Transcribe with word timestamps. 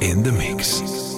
In 0.00 0.22
the 0.22 0.30
mix. 0.30 1.11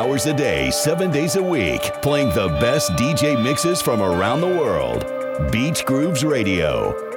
Hours 0.00 0.24
a 0.24 0.32
day, 0.32 0.70
7 0.70 1.10
days 1.10 1.36
a 1.36 1.42
week, 1.42 1.82
playing 2.00 2.30
the 2.30 2.48
best 2.58 2.90
DJ 2.92 3.36
mixes 3.36 3.82
from 3.82 4.00
around 4.00 4.40
the 4.40 4.46
world. 4.46 5.04
Beach 5.52 5.84
Grooves 5.84 6.24
Radio. 6.24 7.09